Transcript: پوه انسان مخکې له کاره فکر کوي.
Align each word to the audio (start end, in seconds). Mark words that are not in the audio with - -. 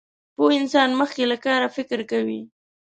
پوه 0.35 0.51
انسان 0.59 0.89
مخکې 1.01 1.23
له 1.31 1.37
کاره 1.45 1.67
فکر 1.77 1.99
کوي. 2.11 2.41